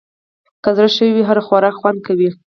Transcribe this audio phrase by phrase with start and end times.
[0.63, 2.29] که زړه ښه وي، هر خوراک خوند کوي.